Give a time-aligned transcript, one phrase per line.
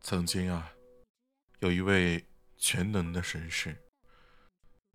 [0.00, 0.72] 曾经啊，
[1.60, 2.24] 有一位
[2.58, 3.76] 全能的神士，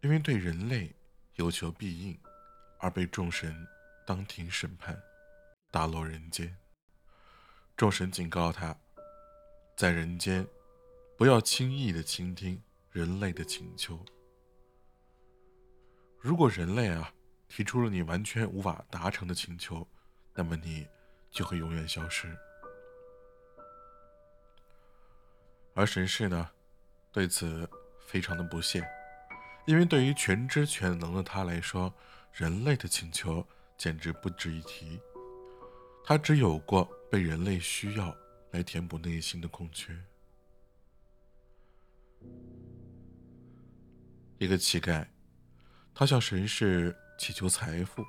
[0.02, 0.94] 因为对人类
[1.36, 2.20] 有求必应，
[2.78, 3.66] 而被众神
[4.06, 5.02] 当庭审判，
[5.72, 6.56] 打落人间。
[7.76, 8.78] 众神警告他，
[9.76, 10.46] 在人间
[11.18, 12.62] 不要轻易的倾听
[12.92, 14.06] 人类的请求。
[16.20, 17.14] 如果人类啊
[17.48, 19.88] 提出了你完全无法达成的请求，
[20.34, 20.88] 那么你
[21.32, 22.36] 就会永远消失。
[25.74, 26.50] 而神士呢，
[27.12, 27.70] 对此
[28.06, 28.84] 非常的不屑，
[29.66, 31.94] 因为对于全知全能的他来说，
[32.34, 33.46] 人类的请求
[33.78, 35.00] 简直不值一提。
[36.04, 38.16] 他只有过被人类需要
[38.52, 39.96] 来填补内心的空缺。
[44.40, 45.06] 一个乞丐，
[45.94, 48.06] 他向神士祈求财富，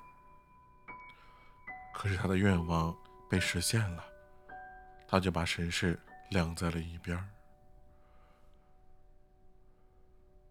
[1.94, 2.96] 可是他的愿望
[3.28, 4.04] 被实现了，
[5.06, 5.98] 他就把神士
[6.30, 7.28] 晾在了一边儿。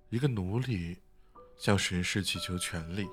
[0.10, 1.02] 一个奴隶
[1.58, 3.10] 向神士祈求权利，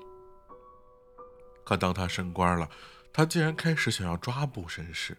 [1.65, 2.69] 可当他升官了，
[3.11, 5.17] 他竟然开始想要抓捕神士。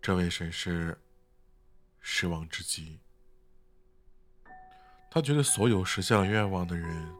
[0.00, 0.98] 这位神士
[1.98, 3.00] 失望至极，
[5.10, 7.14] 他觉得所有实现了愿望的人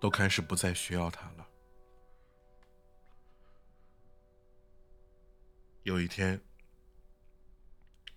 [0.00, 1.46] 都开始不再需要他了。
[5.84, 6.40] 有一天，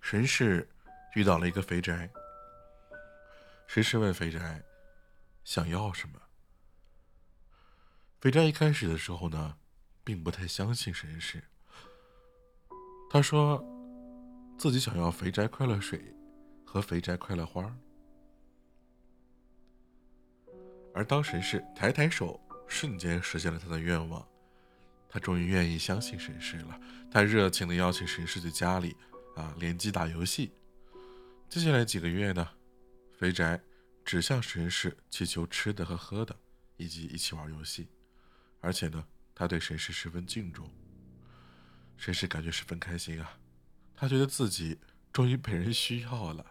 [0.00, 0.66] 神士
[1.14, 2.10] 遇到了一个肥宅。
[3.66, 4.64] 神士问肥宅
[5.44, 6.18] ：“想要什么？”
[8.22, 9.58] 肥宅一开始的时候呢，
[10.02, 11.44] 并不太相信神士。
[13.10, 13.62] 他说
[14.56, 16.16] ：“自己想要肥宅快乐水
[16.64, 17.76] 和肥宅快乐花。”
[20.94, 24.26] 而当神士抬抬手，瞬间实现了他的愿望，
[25.08, 26.80] 他终于愿意相信神士了。
[27.10, 28.96] 他热情的邀请神士去家里
[29.34, 30.52] 啊，联机打游戏。
[31.48, 32.48] 接下来几个月呢？
[33.16, 33.60] 肥宅
[34.04, 36.36] 只向神士祈求吃的和喝的，
[36.76, 37.88] 以及一起玩游戏，
[38.60, 39.04] 而且呢，
[39.34, 40.70] 他对神士十分敬重。
[41.96, 43.38] 神士感觉十分开心啊，
[43.96, 44.78] 他觉得自己
[45.12, 46.46] 终于被人需要了。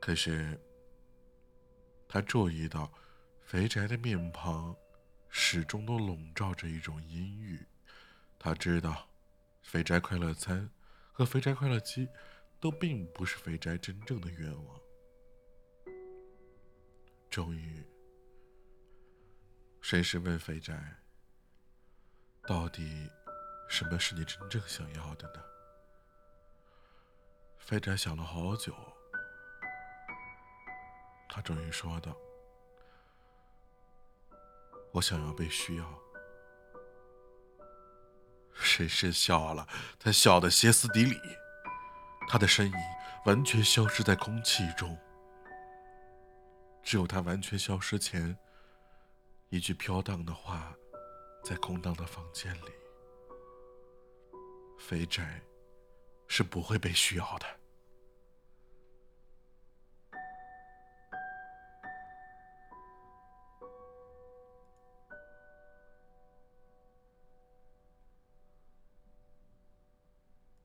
[0.00, 0.58] 可是，
[2.08, 2.90] 他注意到
[3.42, 4.74] 肥宅的面庞
[5.30, 7.64] 始终都笼罩着一种阴郁。
[8.38, 9.08] 他知道，
[9.62, 10.70] 肥宅快乐餐
[11.12, 12.08] 和肥宅快乐鸡
[12.60, 14.80] 都并不是肥宅真正的愿望。
[17.28, 17.84] 终于，
[19.82, 20.96] 绅士问肥宅
[22.46, 23.10] ：“到底
[23.68, 25.42] 什么是你真正想要的呢？”
[27.58, 28.72] 肥宅想了好久，
[31.28, 32.16] 他终于说道
[34.92, 35.84] ：“我想要被需要。”
[38.54, 41.20] 谁是笑了，他笑得歇斯底里，
[42.28, 42.74] 他的身影
[43.26, 44.98] 完全消失在空气中。
[46.82, 48.34] 只有他完全消失前，
[49.50, 50.74] 一句飘荡的话，
[51.44, 52.72] 在空荡的房间里。
[54.78, 55.42] 肥宅
[56.28, 57.46] 是不会被需要的。